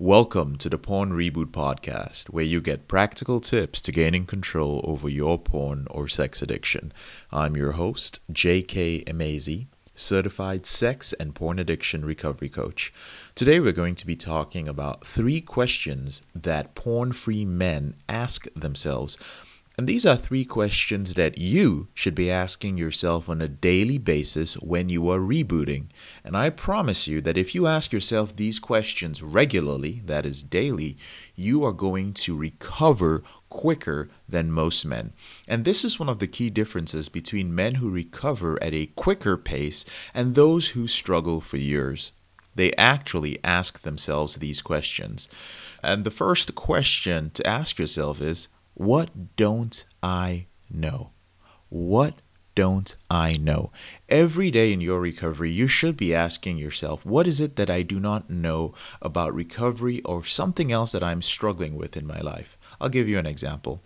Welcome 0.00 0.58
to 0.58 0.68
the 0.68 0.78
Porn 0.78 1.10
Reboot 1.10 1.46
Podcast, 1.46 2.26
where 2.26 2.44
you 2.44 2.60
get 2.60 2.86
practical 2.86 3.40
tips 3.40 3.80
to 3.80 3.90
gaining 3.90 4.26
control 4.26 4.80
over 4.84 5.08
your 5.08 5.40
porn 5.40 5.88
or 5.90 6.06
sex 6.06 6.40
addiction. 6.40 6.92
I'm 7.32 7.56
your 7.56 7.72
host, 7.72 8.20
J.K. 8.30 9.02
Emezi, 9.08 9.66
certified 9.96 10.66
sex 10.66 11.12
and 11.14 11.34
porn 11.34 11.58
addiction 11.58 12.04
recovery 12.04 12.48
coach. 12.48 12.92
Today, 13.34 13.58
we're 13.58 13.72
going 13.72 13.96
to 13.96 14.06
be 14.06 14.14
talking 14.14 14.68
about 14.68 15.04
three 15.04 15.40
questions 15.40 16.22
that 16.32 16.76
porn 16.76 17.10
free 17.10 17.44
men 17.44 17.96
ask 18.08 18.46
themselves 18.54 19.18
and 19.78 19.86
these 19.86 20.04
are 20.04 20.16
three 20.16 20.44
questions 20.44 21.14
that 21.14 21.38
you 21.38 21.86
should 21.94 22.16
be 22.16 22.28
asking 22.28 22.76
yourself 22.76 23.28
on 23.28 23.40
a 23.40 23.46
daily 23.46 23.96
basis 23.96 24.54
when 24.54 24.88
you 24.88 25.08
are 25.08 25.20
rebooting. 25.20 25.86
And 26.24 26.36
I 26.36 26.50
promise 26.50 27.06
you 27.06 27.20
that 27.20 27.38
if 27.38 27.54
you 27.54 27.68
ask 27.68 27.92
yourself 27.92 28.34
these 28.34 28.58
questions 28.58 29.22
regularly, 29.22 30.02
that 30.04 30.26
is 30.26 30.42
daily, 30.42 30.96
you 31.36 31.62
are 31.62 31.72
going 31.72 32.12
to 32.14 32.36
recover 32.36 33.22
quicker 33.50 34.10
than 34.28 34.50
most 34.50 34.84
men. 34.84 35.12
And 35.46 35.64
this 35.64 35.84
is 35.84 35.96
one 35.96 36.08
of 36.08 36.18
the 36.18 36.26
key 36.26 36.50
differences 36.50 37.08
between 37.08 37.54
men 37.54 37.76
who 37.76 37.88
recover 37.88 38.60
at 38.60 38.74
a 38.74 38.86
quicker 38.96 39.36
pace 39.36 39.84
and 40.12 40.34
those 40.34 40.70
who 40.70 40.88
struggle 40.88 41.40
for 41.40 41.56
years. 41.56 42.10
They 42.56 42.72
actually 42.74 43.38
ask 43.44 43.82
themselves 43.82 44.34
these 44.34 44.60
questions. 44.60 45.28
And 45.84 46.02
the 46.02 46.10
first 46.10 46.56
question 46.56 47.30
to 47.34 47.46
ask 47.46 47.78
yourself 47.78 48.20
is 48.20 48.48
what 48.78 49.34
don't 49.34 49.84
I 50.04 50.46
know? 50.70 51.10
What 51.68 52.14
don't 52.54 52.94
I 53.10 53.32
know? 53.32 53.72
Every 54.08 54.52
day 54.52 54.72
in 54.72 54.80
your 54.80 55.00
recovery, 55.00 55.50
you 55.50 55.66
should 55.66 55.96
be 55.96 56.14
asking 56.14 56.58
yourself, 56.58 57.04
what 57.04 57.26
is 57.26 57.40
it 57.40 57.56
that 57.56 57.70
I 57.70 57.82
do 57.82 57.98
not 57.98 58.30
know 58.30 58.74
about 59.02 59.34
recovery 59.34 60.00
or 60.02 60.24
something 60.24 60.70
else 60.70 60.92
that 60.92 61.02
I'm 61.02 61.22
struggling 61.22 61.74
with 61.74 61.96
in 61.96 62.06
my 62.06 62.20
life? 62.20 62.56
I'll 62.80 62.88
give 62.88 63.08
you 63.08 63.18
an 63.18 63.26
example. 63.26 63.82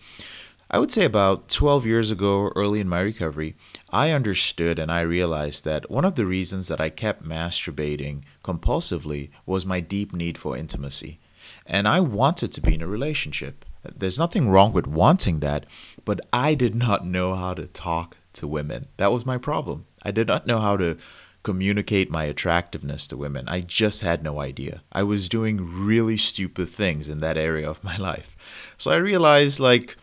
I 0.71 0.79
would 0.79 0.93
say 0.93 1.07
about 1.07 1.49
12 1.49 1.87
years 1.87 2.11
ago, 2.11 2.53
early 2.55 2.79
in 2.79 2.89
my 2.89 3.01
recovery, 3.01 3.57
I 3.89 4.11
understood 4.11 4.79
and 4.79 4.93
I 4.93 5.01
realized 5.01 5.65
that 5.65 5.91
one 5.91 6.05
of 6.05 6.17
the 6.17 6.27
reasons 6.27 6.69
that 6.69 6.83
I 6.83 6.91
kept 6.91 7.25
masturbating 7.25 8.25
compulsively 8.45 9.31
was 9.47 9.65
my 9.65 9.81
deep 9.81 10.13
need 10.13 10.37
for 10.37 10.55
intimacy. 10.55 11.19
And 11.67 11.89
I 11.89 12.01
wanted 12.01 12.53
to 12.53 12.61
be 12.61 12.75
in 12.75 12.83
a 12.83 12.87
relationship. 12.87 13.65
There's 13.85 14.19
nothing 14.19 14.49
wrong 14.49 14.73
with 14.73 14.87
wanting 14.87 15.41
that, 15.41 15.67
but 16.05 16.21
I 16.33 16.55
did 16.55 16.75
not 16.75 17.07
know 17.07 17.35
how 17.35 17.55
to 17.55 17.67
talk 17.67 18.17
to 18.35 18.47
women. 18.47 18.87
That 18.97 19.13
was 19.13 19.27
my 19.27 19.39
problem. 19.39 19.87
I 20.03 20.11
did 20.11 20.29
not 20.29 20.47
know 20.47 20.61
how 20.61 20.77
to 20.77 20.97
communicate 21.43 22.11
my 22.11 22.25
attractiveness 22.25 23.07
to 23.09 23.17
women. 23.17 23.49
I 23.49 23.61
just 23.61 24.01
had 24.01 24.23
no 24.23 24.41
idea. 24.41 24.83
I 24.93 25.03
was 25.03 25.29
doing 25.29 25.85
really 25.85 26.17
stupid 26.17 26.69
things 26.69 27.09
in 27.09 27.21
that 27.21 27.37
area 27.37 27.69
of 27.69 27.83
my 27.83 27.97
life. 28.11 28.37
So 28.79 28.91
I 28.91 28.97
realized, 28.97 29.59
like, 29.59 29.97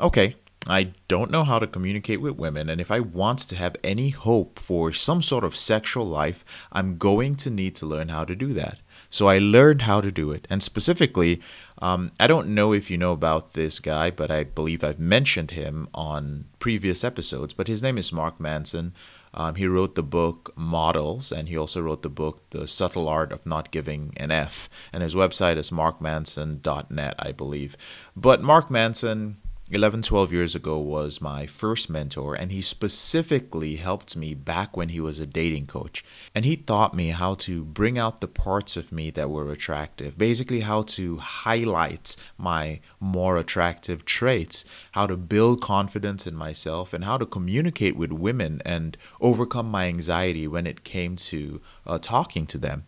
okay, 0.00 0.36
I 0.66 0.92
don't 1.08 1.30
know 1.30 1.44
how 1.44 1.58
to 1.58 1.66
communicate 1.66 2.20
with 2.20 2.36
women, 2.36 2.70
and 2.70 2.80
if 2.80 2.90
I 2.90 3.00
want 3.00 3.40
to 3.40 3.56
have 3.56 3.76
any 3.84 4.10
hope 4.10 4.58
for 4.58 4.92
some 4.92 5.20
sort 5.20 5.44
of 5.44 5.56
sexual 5.56 6.06
life, 6.06 6.44
I'm 6.72 6.96
going 6.96 7.34
to 7.36 7.50
need 7.50 7.76
to 7.76 7.86
learn 7.86 8.08
how 8.08 8.24
to 8.24 8.34
do 8.34 8.54
that. 8.54 8.78
So 9.10 9.28
I 9.28 9.38
learned 9.38 9.82
how 9.82 10.00
to 10.00 10.10
do 10.10 10.30
it. 10.30 10.46
And 10.50 10.62
specifically, 10.62 11.40
um, 11.80 12.12
I 12.18 12.26
don't 12.26 12.48
know 12.48 12.72
if 12.72 12.90
you 12.90 12.96
know 12.96 13.12
about 13.12 13.52
this 13.52 13.80
guy, 13.80 14.10
but 14.10 14.30
I 14.30 14.44
believe 14.44 14.82
I've 14.82 14.98
mentioned 14.98 15.52
him 15.52 15.88
on 15.94 16.46
previous 16.58 17.04
episodes. 17.04 17.52
But 17.52 17.68
his 17.68 17.82
name 17.82 17.98
is 17.98 18.12
Mark 18.12 18.40
Manson. 18.40 18.92
Um, 19.34 19.56
he 19.56 19.66
wrote 19.66 19.96
the 19.96 20.02
book 20.02 20.52
Models, 20.56 21.32
and 21.32 21.48
he 21.48 21.56
also 21.56 21.80
wrote 21.80 22.02
the 22.02 22.08
book 22.08 22.48
The 22.50 22.68
Subtle 22.68 23.08
Art 23.08 23.32
of 23.32 23.44
Not 23.44 23.72
Giving 23.72 24.12
an 24.16 24.30
F. 24.30 24.68
And 24.92 25.02
his 25.02 25.14
website 25.14 25.56
is 25.56 25.70
markmanson.net, 25.70 27.14
I 27.18 27.32
believe. 27.32 27.76
But 28.16 28.42
Mark 28.42 28.70
Manson 28.70 29.38
11, 29.74 30.02
12 30.02 30.32
years 30.32 30.54
ago 30.54 30.78
was 30.78 31.20
my 31.20 31.46
first 31.46 31.90
mentor, 31.90 32.36
and 32.36 32.52
he 32.52 32.62
specifically 32.62 33.74
helped 33.74 34.14
me 34.14 34.32
back 34.32 34.76
when 34.76 34.90
he 34.90 35.00
was 35.00 35.18
a 35.18 35.26
dating 35.26 35.66
coach. 35.66 36.04
And 36.32 36.44
he 36.44 36.56
taught 36.56 36.94
me 36.94 37.08
how 37.08 37.34
to 37.46 37.64
bring 37.64 37.98
out 37.98 38.20
the 38.20 38.28
parts 38.28 38.76
of 38.76 38.92
me 38.92 39.10
that 39.10 39.30
were 39.30 39.50
attractive, 39.50 40.16
basically, 40.16 40.60
how 40.60 40.82
to 40.82 41.16
highlight 41.16 42.14
my 42.38 42.78
more 43.00 43.36
attractive 43.36 44.04
traits, 44.04 44.64
how 44.92 45.08
to 45.08 45.16
build 45.16 45.60
confidence 45.60 46.24
in 46.24 46.36
myself, 46.36 46.94
and 46.94 47.02
how 47.02 47.18
to 47.18 47.26
communicate 47.26 47.96
with 47.96 48.12
women 48.12 48.62
and 48.64 48.96
overcome 49.20 49.68
my 49.68 49.88
anxiety 49.88 50.46
when 50.46 50.68
it 50.68 50.84
came 50.84 51.16
to 51.16 51.60
uh, 51.84 51.98
talking 51.98 52.46
to 52.46 52.58
them. 52.58 52.84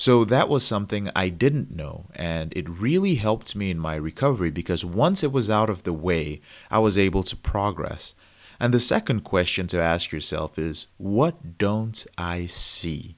So 0.00 0.24
that 0.24 0.48
was 0.48 0.64
something 0.64 1.10
I 1.14 1.28
didn't 1.28 1.76
know, 1.76 2.06
and 2.14 2.54
it 2.56 2.66
really 2.70 3.16
helped 3.16 3.54
me 3.54 3.70
in 3.70 3.78
my 3.78 3.96
recovery 3.96 4.50
because 4.50 4.82
once 4.82 5.22
it 5.22 5.30
was 5.30 5.50
out 5.50 5.68
of 5.68 5.82
the 5.82 5.92
way, 5.92 6.40
I 6.70 6.78
was 6.78 6.96
able 6.96 7.22
to 7.24 7.36
progress. 7.36 8.14
And 8.58 8.72
the 8.72 8.80
second 8.80 9.24
question 9.24 9.66
to 9.66 9.78
ask 9.78 10.10
yourself 10.10 10.58
is 10.58 10.86
what 10.96 11.58
don't 11.58 12.06
I 12.16 12.46
see? 12.46 13.16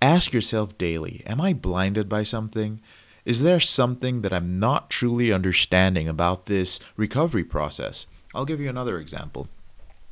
Ask 0.00 0.32
yourself 0.32 0.78
daily 0.78 1.22
Am 1.26 1.42
I 1.42 1.52
blinded 1.52 2.08
by 2.08 2.22
something? 2.22 2.80
Is 3.26 3.42
there 3.42 3.60
something 3.60 4.22
that 4.22 4.32
I'm 4.32 4.58
not 4.58 4.88
truly 4.88 5.30
understanding 5.30 6.08
about 6.08 6.46
this 6.46 6.80
recovery 6.96 7.44
process? 7.44 8.06
I'll 8.34 8.46
give 8.46 8.60
you 8.60 8.70
another 8.70 8.98
example. 8.98 9.48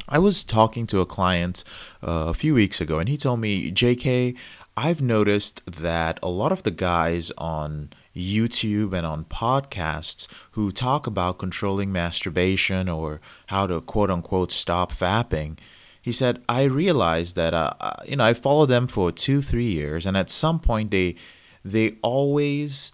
I 0.09 0.19
was 0.19 0.45
talking 0.45 0.87
to 0.89 1.01
a 1.01 1.07
client 1.07 1.65
uh, 2.03 2.27
a 2.29 2.35
few 2.35 2.55
weeks 2.55 2.81
ago, 2.81 2.99
and 2.99 3.09
he 3.09 3.17
told 3.17 3.41
me, 3.41 3.71
JK, 3.71 4.37
I've 4.77 5.03
noticed 5.03 5.63
that 5.67 6.19
a 6.23 6.31
lot 6.31 6.51
of 6.51 6.63
the 6.63 6.71
guys 6.71 7.31
on 7.37 7.91
YouTube 8.17 8.95
and 8.95 9.07
on 9.07 9.25
podcasts 9.25 10.27
who 10.53 10.71
talk 10.73 11.07
about 11.07 11.39
controlling 11.39 11.93
masturbation 11.93 12.89
or 12.89 13.21
how 13.49 13.67
to 13.67 13.83
quote 13.83 14.11
unquote 14.11 14.51
stop 14.51 14.91
fapping, 14.93 15.59
he 16.01 16.11
said, 16.11 16.43
I 16.49 16.65
realized 16.65 17.37
that, 17.37 17.53
uh, 17.53 17.73
uh, 17.81 18.03
you 18.07 18.17
know, 18.17 18.25
I 18.25 18.35
followed 18.35 18.67
them 18.67 18.87
for 18.87 19.13
two, 19.13 19.43
three 19.43 19.71
years, 19.71 20.07
and 20.07 20.17
at 20.17 20.31
some 20.31 20.59
point 20.59 20.91
they, 20.91 21.17
they 21.65 21.97
always 22.03 22.93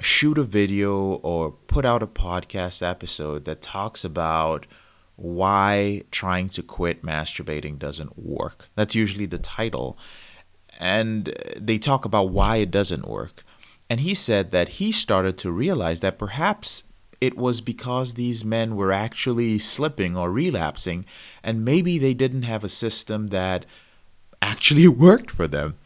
shoot 0.00 0.36
a 0.36 0.44
video 0.44 1.14
or 1.22 1.52
put 1.52 1.84
out 1.84 2.02
a 2.02 2.06
podcast 2.06 2.86
episode 2.86 3.44
that 3.46 3.62
talks 3.62 4.04
about 4.04 4.66
why 5.16 6.02
trying 6.10 6.48
to 6.50 6.62
quit 6.62 7.02
masturbating 7.02 7.78
doesn't 7.78 8.18
work. 8.18 8.68
That's 8.74 8.94
usually 8.94 9.26
the 9.26 9.38
title 9.38 9.96
and 10.82 11.32
they 11.56 11.78
talk 11.78 12.04
about 12.04 12.30
why 12.30 12.56
it 12.56 12.72
doesn't 12.72 13.06
work. 13.06 13.44
And 13.88 14.00
he 14.00 14.14
said 14.14 14.50
that 14.50 14.80
he 14.80 14.90
started 14.90 15.38
to 15.38 15.52
realize 15.52 16.00
that 16.00 16.18
perhaps 16.18 16.84
it 17.20 17.36
was 17.36 17.60
because 17.60 18.14
these 18.14 18.44
men 18.44 18.74
were 18.74 18.90
actually 18.90 19.60
slipping 19.60 20.16
or 20.16 20.32
relapsing, 20.32 21.06
and 21.40 21.64
maybe 21.64 21.98
they 21.98 22.14
didn't 22.14 22.42
have 22.42 22.64
a 22.64 22.68
system 22.68 23.28
that 23.28 23.64
actually 24.42 24.88
worked 25.06 25.30
for 25.30 25.46
them. 25.46 25.76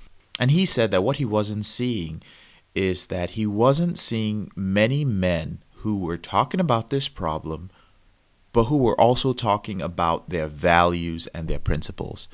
And 0.41 0.51
he 0.51 0.65
said 0.65 0.91
that 0.93 1.05
what 1.05 1.19
he 1.19 1.27
wasn't 1.27 1.67
seeing 1.67 2.23
is 2.75 3.07
that 3.07 3.31
he 3.31 3.47
wasn't 3.47 3.99
seeing 3.99 4.51
many 4.57 5.05
men 5.05 5.59
who 5.83 5.99
were 5.99 6.17
talking 6.17 6.61
about 6.61 6.89
this 6.89 7.07
problem, 7.07 7.71
but 8.55 8.65
who 8.65 8.79
were 8.79 8.99
also 8.99 9.35
talking 9.35 9.83
about 9.83 10.31
their 10.31 10.47
values 10.47 11.27
and 11.29 11.49
their 11.49 11.59
principles. 11.59 12.29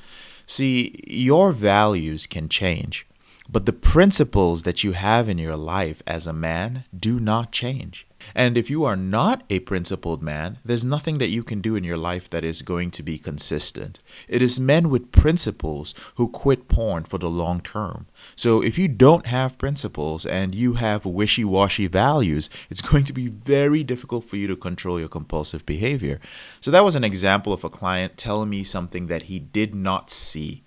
See, 0.45 0.99
your 1.07 1.51
values 1.51 2.27
can 2.27 2.49
change, 2.49 3.05
but 3.49 3.65
the 3.65 3.73
principles 3.73 4.63
that 4.63 4.83
you 4.83 4.91
have 4.91 5.29
in 5.29 5.37
your 5.37 5.55
life 5.55 6.01
as 6.05 6.27
a 6.27 6.33
man 6.33 6.85
do 6.97 7.19
not 7.19 7.51
change. 7.51 8.05
And 8.35 8.57
if 8.57 8.69
you 8.69 8.83
are 8.83 8.95
not 8.95 9.43
a 9.49 9.59
principled 9.59 10.21
man, 10.21 10.59
there's 10.63 10.85
nothing 10.85 11.17
that 11.17 11.29
you 11.29 11.43
can 11.43 11.61
do 11.61 11.75
in 11.75 11.83
your 11.83 11.97
life 11.97 12.29
that 12.29 12.43
is 12.43 12.61
going 12.61 12.91
to 12.91 13.03
be 13.03 13.17
consistent. 13.17 14.01
It 14.27 14.41
is 14.41 14.59
men 14.59 14.89
with 14.89 15.11
principles 15.11 15.93
who 16.15 16.29
quit 16.29 16.67
porn 16.67 17.03
for 17.03 17.17
the 17.17 17.29
long 17.29 17.61
term. 17.61 18.07
So 18.35 18.61
if 18.61 18.77
you 18.77 18.87
don't 18.87 19.27
have 19.27 19.57
principles 19.57 20.25
and 20.25 20.55
you 20.55 20.73
have 20.75 21.05
wishy 21.05 21.43
washy 21.43 21.87
values, 21.87 22.49
it's 22.69 22.81
going 22.91 23.03
to 23.05 23.13
be 23.13 23.27
very 23.27 23.83
difficult 23.83 24.25
for 24.25 24.37
you 24.37 24.47
to 24.47 24.55
control 24.55 24.99
your 24.99 25.09
compulsive 25.09 25.65
behavior. 25.65 26.19
So 26.61 26.71
that 26.71 26.83
was 26.83 26.95
an 26.95 27.03
example 27.03 27.53
of 27.53 27.63
a 27.63 27.69
client 27.69 28.17
telling 28.17 28.49
me 28.49 28.63
something 28.63 29.07
that 29.07 29.23
he 29.23 29.39
did 29.39 29.75
not 29.75 30.09
see. 30.09 30.62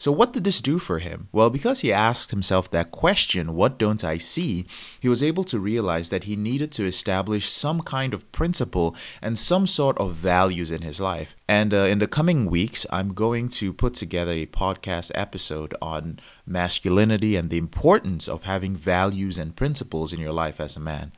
So, 0.00 0.10
what 0.10 0.32
did 0.32 0.44
this 0.44 0.62
do 0.62 0.78
for 0.78 0.98
him? 0.98 1.28
Well, 1.30 1.50
because 1.50 1.80
he 1.80 1.92
asked 1.92 2.30
himself 2.30 2.70
that 2.70 2.90
question, 2.90 3.54
What 3.54 3.76
don't 3.76 4.02
I 4.02 4.16
see? 4.16 4.64
he 4.98 5.10
was 5.10 5.22
able 5.22 5.44
to 5.44 5.58
realize 5.58 6.08
that 6.08 6.24
he 6.24 6.36
needed 6.36 6.72
to 6.72 6.86
establish 6.86 7.50
some 7.50 7.82
kind 7.82 8.14
of 8.14 8.32
principle 8.32 8.96
and 9.20 9.36
some 9.36 9.66
sort 9.66 9.98
of 9.98 10.14
values 10.14 10.70
in 10.70 10.80
his 10.80 11.00
life. 11.02 11.36
And 11.46 11.74
uh, 11.74 11.80
in 11.80 11.98
the 11.98 12.06
coming 12.06 12.46
weeks, 12.46 12.86
I'm 12.88 13.12
going 13.12 13.50
to 13.60 13.74
put 13.74 13.92
together 13.92 14.32
a 14.32 14.46
podcast 14.46 15.10
episode 15.14 15.74
on 15.82 16.18
masculinity 16.46 17.36
and 17.36 17.50
the 17.50 17.58
importance 17.58 18.26
of 18.26 18.44
having 18.44 18.76
values 18.76 19.36
and 19.36 19.54
principles 19.54 20.14
in 20.14 20.18
your 20.18 20.32
life 20.32 20.60
as 20.60 20.76
a 20.76 20.80
man. 20.80 21.12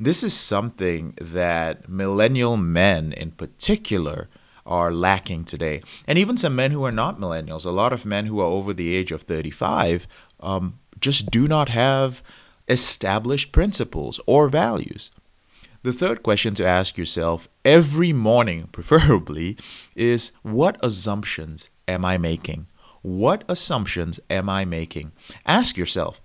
This 0.00 0.22
is 0.22 0.32
something 0.32 1.12
that 1.20 1.90
millennial 1.90 2.56
men 2.56 3.12
in 3.12 3.32
particular 3.32 4.30
are 4.66 4.92
lacking 4.92 5.44
today. 5.44 5.82
And 6.06 6.18
even 6.18 6.36
some 6.36 6.56
men 6.56 6.70
who 6.70 6.84
are 6.84 6.92
not 6.92 7.18
millennials, 7.18 7.64
a 7.64 7.70
lot 7.70 7.92
of 7.92 8.06
men 8.06 8.26
who 8.26 8.40
are 8.40 8.44
over 8.46 8.72
the 8.72 8.94
age 8.94 9.12
of 9.12 9.22
35 9.22 10.06
um, 10.40 10.78
just 11.00 11.30
do 11.30 11.46
not 11.48 11.68
have 11.68 12.22
established 12.68 13.52
principles 13.52 14.20
or 14.26 14.48
values. 14.48 15.10
The 15.82 15.92
third 15.92 16.22
question 16.22 16.54
to 16.54 16.66
ask 16.66 16.96
yourself 16.96 17.48
every 17.64 18.12
morning, 18.12 18.68
preferably, 18.72 19.58
is 19.94 20.32
what 20.42 20.78
assumptions 20.82 21.68
am 21.86 22.04
I 22.04 22.16
making? 22.16 22.66
What 23.02 23.44
assumptions 23.48 24.18
am 24.30 24.48
I 24.48 24.64
making? 24.64 25.12
Ask 25.44 25.76
yourself, 25.76 26.22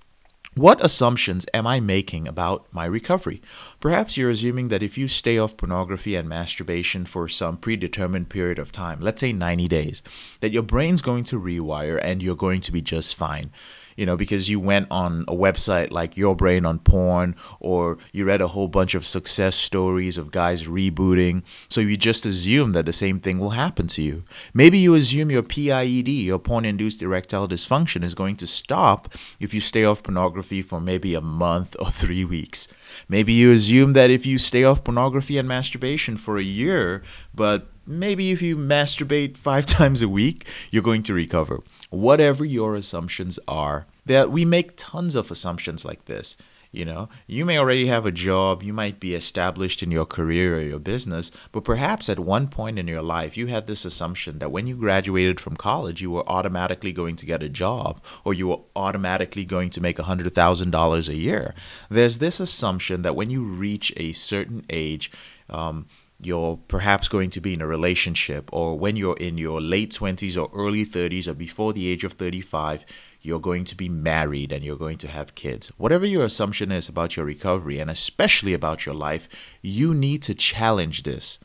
what 0.56 0.84
assumptions 0.84 1.46
am 1.54 1.68
I 1.68 1.80
making 1.80 2.28
about 2.28 2.66
my 2.72 2.86
recovery? 2.86 3.42
Perhaps 3.80 4.18
you're 4.18 4.31
assuming 4.31 4.69
that 4.69 4.84
if 4.84 4.98
you 4.98 5.07
stay 5.07 5.38
off 5.38 5.56
pornography 5.56 6.16
and 6.16 6.28
masturbation 6.28 7.06
for 7.06 7.28
some 7.28 7.56
predetermined 7.56 8.30
period 8.30 8.60
of 8.60 8.72
time, 8.72 9.00
let's 9.00 9.22
say 9.22 9.31
90 9.31 9.68
days, 9.68 10.01
that 10.40 10.51
your 10.51 10.63
brain's 10.63 11.01
going 11.01 11.24
to 11.25 11.40
rewire 11.40 12.00
and 12.01 12.24
you're 12.24 12.36
going 12.36 12.62
to 12.62 12.72
be 12.72 12.81
just 12.81 13.16
fine 13.16 13.51
you 14.00 14.06
know, 14.06 14.16
because 14.16 14.48
you 14.48 14.62
went 14.62 14.88
on 14.90 15.25
a 15.28 15.34
website 15.34 15.92
like 15.92 16.16
Your 16.16 16.34
Brain 16.34 16.66
on 16.66 16.80
Porn 16.80 17.36
or 17.60 17.98
you 18.13 18.24
read 18.24 18.40
a 18.40 18.48
whole 18.48 18.69
bunch 18.69 18.96
of 18.96 19.06
success 19.06 19.57
stories 19.57 20.18
of 20.18 20.31
guys 20.31 20.68
rebooting. 20.68 21.44
So 21.68 21.81
you 21.81 21.98
just 21.98 22.25
assume 22.25 22.72
that 22.72 22.86
the 22.86 22.94
same 22.94 23.19
thing 23.19 23.40
will 23.40 23.50
happen 23.50 23.88
to 23.88 24.01
you. 24.01 24.24
Maybe 24.54 24.78
you 24.78 24.96
assume 24.96 25.30
your 25.30 25.44
PIED, 25.44 26.07
your 26.07 26.40
porn 26.40 26.63
induced 26.63 27.01
erectile 27.01 27.50
dysfunction, 27.50 28.06
is 28.06 28.16
going 28.16 28.38
to 28.38 28.48
stop 28.48 29.13
if 29.38 29.54
you 29.54 29.60
stay 29.60 29.84
off 29.84 30.02
pornography 30.02 30.62
for 30.62 30.80
maybe 30.80 31.13
a 31.13 31.19
month 31.19 31.75
or 31.78 31.92
three 31.92 32.24
weeks. 32.24 32.69
Maybe 33.10 33.34
you 33.34 33.52
assume 33.52 33.92
that 33.94 34.10
if 34.10 34.25
you 34.25 34.38
stay 34.38 34.63
off 34.63 34.81
pornography 34.81 35.38
and 35.38 35.45
masturbation 35.45 36.16
for 36.16 36.38
a 36.38 36.44
year, 36.44 37.04
but 37.36 37.68
maybe 37.90 38.32
if 38.32 38.42
you 38.42 38.56
masturbate 38.56 39.36
five 39.36 39.66
times 39.80 40.02
a 40.02 40.10
week, 40.10 40.48
you're 40.72 40.84
going 40.84 41.04
to 41.04 41.14
recover 41.14 41.60
whatever 41.90 42.46
your 42.46 42.76
assumptions 42.76 43.40
are. 43.48 43.88
That 44.06 44.32
we 44.32 44.46
make 44.46 44.74
tons 44.76 45.16
of 45.16 45.30
assumptions 45.30 45.86
like 45.86 46.06
this. 46.06 46.38
You 46.72 46.86
know, 46.86 47.10
you 47.26 47.46
may 47.46 47.58
already 47.58 47.88
have 47.88 48.06
a 48.06 48.12
job, 48.12 48.62
you 48.62 48.74
might 48.74 49.00
be 49.00 49.16
established 49.16 49.82
in 49.82 49.90
your 49.90 50.06
career 50.06 50.58
or 50.58 50.62
your 50.62 50.78
business, 50.78 51.32
but 51.52 51.64
perhaps 51.64 52.10
at 52.10 52.20
one 52.20 52.48
point 52.48 52.78
in 52.78 52.88
your 52.88 53.02
life 53.02 53.36
you 53.36 53.48
had 53.48 53.66
this 53.66 53.86
assumption 53.86 54.38
that 54.38 54.52
when 54.52 54.68
you 54.68 54.76
graduated 54.76 55.40
from 55.40 55.58
college, 55.58 56.00
you 56.00 56.12
were 56.12 56.30
automatically 56.30 56.92
going 56.92 57.16
to 57.16 57.26
get 57.26 57.42
a 57.42 57.50
job 57.50 58.00
or 58.24 58.36
you 58.36 58.48
were 58.50 58.60
automatically 58.76 59.44
going 59.44 59.72
to 59.72 59.82
make 59.82 59.98
$100,000 59.98 61.10
a 61.10 61.16
year. 61.16 61.56
There's 61.90 62.20
this 62.20 62.40
assumption 62.40 63.02
that 63.02 63.16
when 63.16 63.32
you 63.32 63.42
reach 63.42 63.92
a 63.98 64.12
certain 64.12 64.64
age, 64.70 65.12
um, 65.50 65.88
you're 66.21 66.57
perhaps 66.68 67.07
going 67.07 67.30
to 67.30 67.42
be 67.42 67.54
in 67.54 67.62
a 67.62 67.68
relationship, 67.68 68.50
or 68.51 68.77
when 68.77 68.95
you're 68.95 69.18
in 69.18 69.38
your 69.38 69.62
late 69.62 69.92
20s 69.92 70.36
or 70.42 70.50
early 70.54 70.86
30s 70.86 71.27
or 71.27 71.33
before 71.33 71.71
the 71.71 71.88
age 71.88 72.04
of 72.04 72.13
35, 72.13 72.86
you're 73.21 73.39
going 73.39 73.66
to 73.66 73.75
be 73.75 73.89
married 73.89 74.51
and 74.51 74.63
you're 74.63 74.75
going 74.75 74.98
to 74.98 75.07
have 75.07 75.36
kids. 75.36 75.69
Whatever 75.77 76.06
your 76.06 76.25
assumption 76.25 76.71
is 76.71 76.89
about 76.89 77.16
your 77.16 77.25
recovery, 77.25 77.80
and 77.80 77.89
especially 77.89 78.54
about 78.54 78.86
your 78.86 78.95
life, 78.95 79.30
you 79.62 79.94
need 79.94 80.21
to 80.24 80.33
challenge 80.33 81.04
this. 81.04 81.39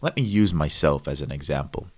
Let 0.00 0.16
me 0.16 0.22
use 0.22 0.52
myself 0.52 1.08
as 1.08 1.20
an 1.20 1.32
example. 1.32 1.88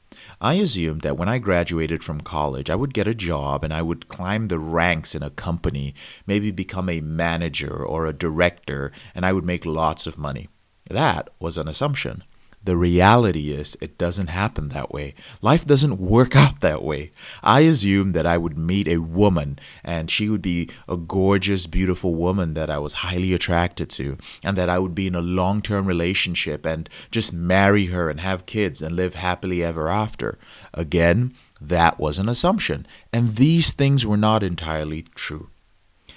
I 0.41 0.55
assumed 0.55 1.01
that 1.01 1.17
when 1.17 1.29
I 1.29 1.39
graduated 1.39 2.05
from 2.05 2.21
college, 2.21 2.71
I 2.71 2.77
would 2.77 2.95
get 2.95 3.09
a 3.09 3.15
job 3.15 3.65
and 3.65 3.73
I 3.73 3.83
would 3.83 4.09
climb 4.09 4.49
the 4.49 4.59
ranks 4.59 5.15
in 5.15 5.23
a 5.23 5.31
company, 5.31 5.95
maybe 6.27 6.51
become 6.51 6.89
a 6.89 7.01
manager 7.01 7.75
or 7.75 8.07
a 8.07 8.13
director, 8.13 8.93
and 9.15 9.27
I 9.27 9.33
would 9.33 9.45
make 9.45 9.67
lots 9.67 10.07
of 10.07 10.19
money. 10.19 10.49
That 10.89 11.31
was 11.39 11.57
an 11.57 11.69
assumption. 11.69 12.25
The 12.65 12.77
reality 12.79 13.53
is, 13.53 13.77
it 13.83 13.99
doesn't 13.99 14.29
happen 14.29 14.71
that 14.71 14.91
way. 14.91 15.15
Life 15.43 15.67
doesn't 15.67 16.01
work 16.01 16.35
out 16.35 16.61
that 16.61 16.83
way. 16.83 17.13
I 17.43 17.61
assumed 17.61 18.15
that 18.15 18.25
I 18.25 18.39
would 18.39 18.57
meet 18.57 18.89
a 18.89 19.03
woman 19.03 19.59
and 19.83 20.11
she 20.11 20.31
would 20.31 20.41
be 20.41 20.71
a 20.89 20.97
gorgeous, 20.97 21.67
beautiful 21.67 22.15
woman 22.15 22.55
that 22.55 22.71
I 22.71 22.79
was 22.79 22.95
highly 23.05 23.35
attracted 23.35 23.91
to, 23.91 24.17
and 24.43 24.57
that 24.57 24.71
I 24.71 24.79
would 24.79 24.95
be 24.95 25.07
in 25.07 25.15
a 25.15 25.21
long 25.21 25.61
term 25.61 25.87
relationship 25.87 26.65
and 26.65 26.89
just 27.11 27.35
marry 27.35 27.87
her 27.87 28.09
and 28.09 28.21
have 28.21 28.47
kids 28.47 28.81
and 28.81 28.97
live 28.97 29.15
happily 29.15 29.63
ever 29.63 29.89
after. 29.89 30.39
Again, 30.73 31.35
that 31.61 31.99
was 31.99 32.19
an 32.19 32.31
assumption. 32.31 32.87
And 33.13 33.37
these 33.37 33.73
things 33.73 34.07
were 34.07 34.17
not 34.17 34.43
entirely 34.43 35.03
true. 35.15 35.51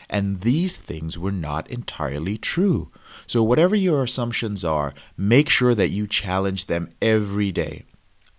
And 0.09 0.41
these 0.41 0.77
things 0.77 1.17
were 1.17 1.31
not 1.31 1.69
entirely 1.69 2.37
true. 2.37 2.91
So, 3.25 3.43
whatever 3.43 3.75
your 3.75 4.03
assumptions 4.03 4.63
are, 4.63 4.93
make 5.17 5.49
sure 5.49 5.75
that 5.75 5.89
you 5.89 6.07
challenge 6.07 6.67
them 6.67 6.89
every 7.01 7.51
day. 7.51 7.83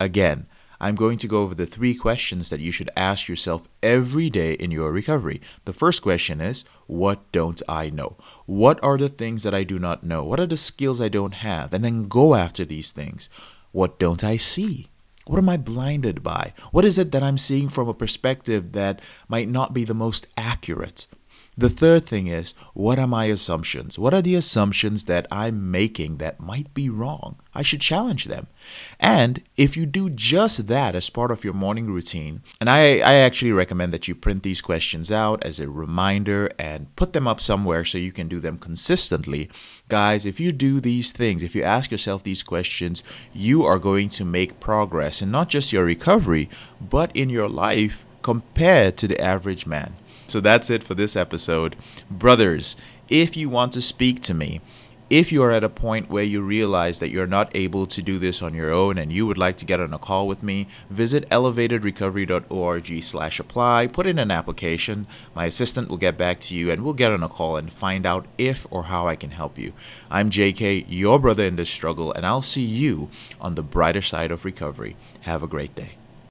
Again, 0.01 0.47
I'm 0.81 0.95
going 0.95 1.19
to 1.19 1.27
go 1.27 1.43
over 1.43 1.55
the 1.55 1.67
three 1.67 1.95
questions 1.95 2.51
that 2.51 2.61
you 2.61 2.71
should 2.71 2.91
ask 2.97 3.27
yourself 3.27 3.69
every 3.83 4.31
day 4.31 4.53
in 4.53 4.71
your 4.71 4.93
recovery. 4.93 5.41
The 5.65 5.73
first 5.73 6.03
question 6.03 6.41
is 6.41 6.65
What 6.87 7.31
don't 7.33 7.61
I 7.69 7.91
know? 7.91 8.17
What 8.47 8.83
are 8.83 8.97
the 8.97 9.09
things 9.09 9.43
that 9.43 9.55
I 9.55 9.65
do 9.65 9.79
not 9.79 10.05
know? 10.05 10.23
What 10.23 10.39
are 10.39 10.47
the 10.47 10.57
skills 10.57 11.01
I 11.01 11.09
don't 11.09 11.35
have? 11.35 11.75
And 11.75 11.85
then 11.85 12.09
go 12.09 12.35
after 12.35 12.65
these 12.65 12.93
things. 12.93 13.29
What 13.73 13.99
don't 13.99 14.23
I 14.23 14.37
see? 14.37 14.89
What 15.27 15.39
am 15.39 15.49
I 15.49 15.57
blinded 15.59 16.23
by? 16.23 16.55
What 16.71 16.87
is 16.87 16.97
it 16.97 17.13
that 17.13 17.23
I'm 17.23 17.39
seeing 17.39 17.69
from 17.69 17.89
a 17.89 17.95
perspective 17.95 18.73
that 18.73 19.03
might 19.29 19.49
not 19.49 19.75
be 19.75 19.85
the 19.85 19.95
most 19.95 20.27
accurate? 20.39 21.07
The 21.59 21.69
third 21.69 22.07
thing 22.07 22.29
is, 22.29 22.55
what 22.73 23.01
are 23.01 23.07
my 23.09 23.25
assumptions? 23.25 23.99
What 23.99 24.15
are 24.15 24.23
the 24.23 24.37
assumptions 24.37 25.05
that 25.05 25.27
I'm 25.29 25.73
making 25.73 26.19
that 26.19 26.39
might 26.39 26.73
be 26.73 26.89
wrong? 26.89 27.35
I 27.53 27.65
should 27.65 27.81
challenge 27.81 28.27
them. 28.27 28.47
And 29.01 29.43
if 29.57 29.77
you 29.77 29.85
do 29.85 30.09
just 30.09 30.69
that 30.69 30.95
as 30.95 31.11
part 31.11 31.33
of 31.33 31.43
your 31.43 31.55
morning 31.55 31.91
routine, 31.91 32.43
and 32.61 32.71
I, 32.71 32.99
I 33.01 33.15
actually 33.15 33.51
recommend 33.51 33.93
that 33.93 34.07
you 34.07 34.15
print 34.15 34.45
these 34.45 34.61
questions 34.61 35.11
out 35.11 35.43
as 35.43 35.59
a 35.59 35.69
reminder 35.69 36.49
and 36.61 36.95
put 36.95 37.13
them 37.13 37.27
up 37.27 37.41
somewhere 37.41 37.85
so 37.85 37.99
you 37.99 38.13
can 38.13 38.29
do 38.29 38.39
them 38.39 38.57
consistently. 38.57 39.51
Guys, 39.89 40.25
if 40.25 40.39
you 40.39 40.53
do 40.53 40.79
these 40.79 41.11
things, 41.11 41.43
if 41.43 41.57
you 41.57 41.65
ask 41.65 41.91
yourself 41.91 42.23
these 42.23 42.45
questions, 42.45 43.03
you 43.35 43.65
are 43.65 43.81
going 43.81 44.11
to 44.11 44.25
make 44.25 44.61
progress 44.61 45.21
in 45.21 45.33
not 45.33 45.49
just 45.49 45.73
your 45.73 45.85
recovery, 45.85 46.49
but 46.81 47.11
in 47.17 47.29
your 47.29 47.49
life 47.49 48.07
compared 48.23 48.97
to 48.99 49.09
the 49.09 49.21
average 49.21 49.67
man. 49.67 49.95
So 50.29 50.41
that's 50.41 50.69
it 50.69 50.85
for 50.85 50.95
this 50.95 51.17
episode. 51.17 51.75
Brothers, 52.11 52.77
if 53.09 53.37
you 53.37 53.49
want 53.49 53.73
to 53.73 53.81
speak 53.81 54.21
to 54.23 54.35
me, 54.35 54.61
if 55.11 55.33
you 55.33 55.43
are 55.43 55.51
at 55.51 55.65
a 55.65 55.71
point 55.71 56.11
where 56.11 56.23
you 56.23 56.43
realize 56.43 56.99
that 56.99 57.09
you're 57.09 57.27
not 57.27 57.51
able 57.55 57.87
to 57.87 58.03
do 58.03 58.19
this 58.19 58.43
on 58.43 58.53
your 58.53 58.71
own 58.71 58.99
and 58.99 59.11
you 59.11 59.27
would 59.27 59.39
like 59.39 59.57
to 59.57 59.65
get 59.65 59.81
on 59.81 59.95
a 59.95 59.99
call 59.99 60.29
with 60.29 60.43
me, 60.43 60.69
visit 60.91 61.27
elevatedrecovery.org 61.31 63.03
slash 63.03 63.41
apply, 63.41 63.87
put 63.87 64.07
in 64.07 64.19
an 64.19 64.31
application. 64.31 65.07
My 65.35 65.47
assistant 65.47 65.89
will 65.89 65.97
get 65.97 66.19
back 66.19 66.41
to 66.41 66.55
you 66.55 66.71
and 66.71 66.85
we'll 66.85 66.93
get 66.93 67.11
on 67.11 67.23
a 67.23 67.29
call 67.31 67.57
and 67.57 67.73
find 67.73 68.05
out 68.05 68.27
if 68.37 68.67
or 68.71 68.85
how 68.85 69.09
I 69.09 69.17
can 69.17 69.31
help 69.31 69.57
you. 69.57 69.73
I'm 70.11 70.29
JK, 70.29 70.85
your 70.89 71.19
brother 71.19 71.47
in 71.47 71.57
this 71.57 71.71
struggle, 71.71 72.13
and 72.13 72.27
I'll 72.27 72.43
see 72.43 72.61
you 72.61 73.09
on 73.41 73.55
the 73.55 73.63
brighter 73.63 74.03
side 74.03 74.31
of 74.31 74.45
recovery. 74.45 74.95
Have 75.23 75.43
a 75.43 75.47
great 75.47 75.75
day. 75.75 75.93